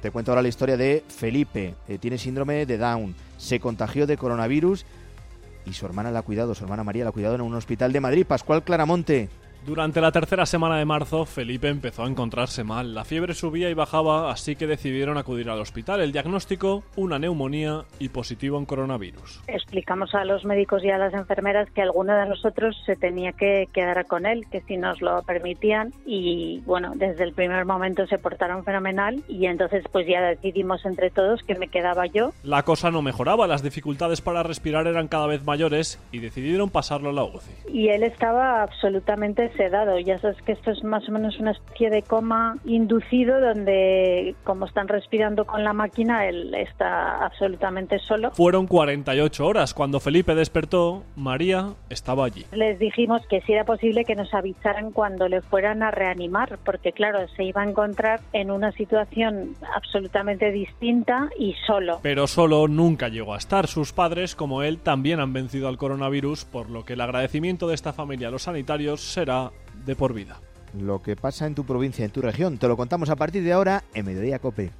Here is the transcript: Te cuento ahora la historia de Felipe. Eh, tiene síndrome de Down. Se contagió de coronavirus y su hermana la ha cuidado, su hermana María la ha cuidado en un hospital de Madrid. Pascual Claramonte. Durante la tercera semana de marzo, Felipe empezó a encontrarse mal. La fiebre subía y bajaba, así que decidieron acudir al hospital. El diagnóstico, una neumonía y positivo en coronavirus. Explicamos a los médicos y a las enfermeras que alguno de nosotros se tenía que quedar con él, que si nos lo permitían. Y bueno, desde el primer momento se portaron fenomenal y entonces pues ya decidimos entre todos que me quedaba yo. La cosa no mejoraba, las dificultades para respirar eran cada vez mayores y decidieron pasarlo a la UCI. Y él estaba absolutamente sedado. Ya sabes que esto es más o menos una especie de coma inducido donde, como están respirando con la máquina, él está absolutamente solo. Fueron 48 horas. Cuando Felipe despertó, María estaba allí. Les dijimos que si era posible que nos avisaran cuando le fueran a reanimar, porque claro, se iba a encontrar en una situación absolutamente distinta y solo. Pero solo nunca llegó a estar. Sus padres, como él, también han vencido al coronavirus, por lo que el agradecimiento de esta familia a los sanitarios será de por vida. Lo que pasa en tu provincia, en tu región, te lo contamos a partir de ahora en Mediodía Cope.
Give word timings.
Te 0.00 0.10
cuento 0.10 0.30
ahora 0.30 0.42
la 0.42 0.48
historia 0.48 0.76
de 0.76 1.04
Felipe. 1.08 1.74
Eh, 1.88 1.98
tiene 1.98 2.16
síndrome 2.16 2.64
de 2.64 2.78
Down. 2.78 3.14
Se 3.36 3.60
contagió 3.60 4.06
de 4.06 4.16
coronavirus 4.16 4.86
y 5.66 5.74
su 5.74 5.84
hermana 5.84 6.10
la 6.10 6.20
ha 6.20 6.22
cuidado, 6.22 6.54
su 6.54 6.64
hermana 6.64 6.84
María 6.84 7.04
la 7.04 7.10
ha 7.10 7.12
cuidado 7.12 7.34
en 7.34 7.42
un 7.42 7.54
hospital 7.54 7.92
de 7.92 8.00
Madrid. 8.00 8.26
Pascual 8.26 8.64
Claramonte. 8.64 9.28
Durante 9.66 10.00
la 10.00 10.10
tercera 10.10 10.46
semana 10.46 10.78
de 10.78 10.86
marzo, 10.86 11.26
Felipe 11.26 11.68
empezó 11.68 12.04
a 12.04 12.08
encontrarse 12.08 12.64
mal. 12.64 12.94
La 12.94 13.04
fiebre 13.04 13.34
subía 13.34 13.68
y 13.68 13.74
bajaba, 13.74 14.32
así 14.32 14.56
que 14.56 14.66
decidieron 14.66 15.18
acudir 15.18 15.50
al 15.50 15.60
hospital. 15.60 16.00
El 16.00 16.12
diagnóstico, 16.12 16.82
una 16.96 17.18
neumonía 17.18 17.84
y 17.98 18.08
positivo 18.08 18.58
en 18.58 18.64
coronavirus. 18.64 19.42
Explicamos 19.48 20.14
a 20.14 20.24
los 20.24 20.46
médicos 20.46 20.82
y 20.82 20.90
a 20.90 20.96
las 20.96 21.12
enfermeras 21.12 21.70
que 21.70 21.82
alguno 21.82 22.16
de 22.16 22.26
nosotros 22.26 22.74
se 22.86 22.96
tenía 22.96 23.32
que 23.32 23.68
quedar 23.72 24.06
con 24.06 24.24
él, 24.24 24.46
que 24.50 24.62
si 24.62 24.78
nos 24.78 25.02
lo 25.02 25.22
permitían. 25.24 25.92
Y 26.06 26.62
bueno, 26.64 26.92
desde 26.96 27.24
el 27.24 27.34
primer 27.34 27.66
momento 27.66 28.06
se 28.06 28.16
portaron 28.16 28.64
fenomenal 28.64 29.22
y 29.28 29.44
entonces 29.44 29.84
pues 29.92 30.06
ya 30.06 30.22
decidimos 30.22 30.86
entre 30.86 31.10
todos 31.10 31.42
que 31.42 31.54
me 31.54 31.68
quedaba 31.68 32.06
yo. 32.06 32.32
La 32.44 32.62
cosa 32.62 32.90
no 32.90 33.02
mejoraba, 33.02 33.46
las 33.46 33.62
dificultades 33.62 34.22
para 34.22 34.42
respirar 34.42 34.86
eran 34.86 35.08
cada 35.08 35.26
vez 35.26 35.44
mayores 35.44 36.00
y 36.12 36.20
decidieron 36.20 36.70
pasarlo 36.70 37.10
a 37.10 37.12
la 37.12 37.24
UCI. 37.24 37.50
Y 37.72 37.88
él 37.88 38.04
estaba 38.04 38.62
absolutamente 38.62 39.49
sedado. 39.56 39.98
Ya 39.98 40.18
sabes 40.18 40.40
que 40.42 40.52
esto 40.52 40.70
es 40.70 40.82
más 40.84 41.08
o 41.08 41.12
menos 41.12 41.38
una 41.38 41.52
especie 41.52 41.90
de 41.90 42.02
coma 42.02 42.56
inducido 42.64 43.40
donde, 43.40 44.34
como 44.44 44.66
están 44.66 44.88
respirando 44.88 45.44
con 45.44 45.64
la 45.64 45.72
máquina, 45.72 46.26
él 46.26 46.54
está 46.54 47.24
absolutamente 47.24 47.98
solo. 47.98 48.30
Fueron 48.32 48.66
48 48.66 49.46
horas. 49.46 49.74
Cuando 49.74 50.00
Felipe 50.00 50.34
despertó, 50.34 51.04
María 51.16 51.70
estaba 51.88 52.24
allí. 52.24 52.44
Les 52.52 52.78
dijimos 52.78 53.22
que 53.28 53.40
si 53.42 53.52
era 53.52 53.64
posible 53.64 54.04
que 54.04 54.14
nos 54.14 54.32
avisaran 54.34 54.92
cuando 54.92 55.28
le 55.28 55.42
fueran 55.42 55.82
a 55.82 55.90
reanimar, 55.90 56.58
porque 56.64 56.92
claro, 56.92 57.26
se 57.36 57.44
iba 57.44 57.62
a 57.62 57.68
encontrar 57.68 58.20
en 58.32 58.50
una 58.50 58.72
situación 58.72 59.54
absolutamente 59.74 60.50
distinta 60.50 61.28
y 61.38 61.54
solo. 61.66 62.00
Pero 62.02 62.26
solo 62.26 62.68
nunca 62.68 63.08
llegó 63.08 63.34
a 63.34 63.38
estar. 63.38 63.66
Sus 63.66 63.92
padres, 63.92 64.34
como 64.34 64.62
él, 64.62 64.78
también 64.78 65.20
han 65.20 65.32
vencido 65.32 65.68
al 65.68 65.78
coronavirus, 65.78 66.44
por 66.44 66.70
lo 66.70 66.84
que 66.84 66.94
el 66.94 67.00
agradecimiento 67.00 67.68
de 67.68 67.74
esta 67.74 67.92
familia 67.92 68.28
a 68.28 68.30
los 68.30 68.42
sanitarios 68.42 69.00
será 69.00 69.39
de 69.84 69.96
por 69.96 70.14
vida. 70.14 70.40
Lo 70.78 71.02
que 71.02 71.16
pasa 71.16 71.46
en 71.46 71.54
tu 71.54 71.64
provincia, 71.64 72.04
en 72.04 72.10
tu 72.10 72.22
región, 72.22 72.58
te 72.58 72.68
lo 72.68 72.76
contamos 72.76 73.10
a 73.10 73.16
partir 73.16 73.42
de 73.42 73.52
ahora 73.52 73.84
en 73.94 74.06
Mediodía 74.06 74.38
Cope. 74.38 74.70